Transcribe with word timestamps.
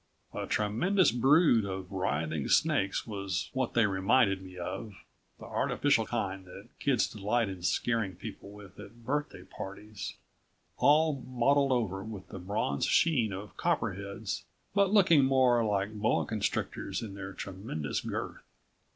A 0.33 0.47
tremendous 0.47 1.11
brood 1.11 1.63
of 1.63 1.91
writhing 1.91 2.47
snakes 2.49 3.05
was 3.05 3.51
what 3.53 3.75
they 3.75 3.85
reminded 3.85 4.41
me 4.41 4.57
of 4.57 4.95
the 5.37 5.45
artificial 5.45 6.07
kind 6.07 6.43
that 6.45 6.69
kids 6.79 7.07
delight 7.07 7.49
in 7.49 7.61
scaring 7.61 8.15
people 8.15 8.49
with 8.49 8.79
at 8.79 9.03
birthday 9.05 9.43
parties, 9.43 10.15
all 10.77 11.21
mottled 11.27 11.71
over 11.71 12.03
with 12.03 12.29
the 12.29 12.39
bronze 12.39 12.87
sheen 12.87 13.31
of 13.31 13.55
copperheads, 13.57 14.43
but 14.73 14.91
looking 14.91 15.23
more 15.23 15.63
like 15.63 15.93
boa 15.93 16.25
constrictors 16.25 17.03
in 17.03 17.13
their 17.13 17.31
tremendous 17.31 17.99
girth. 18.01 18.41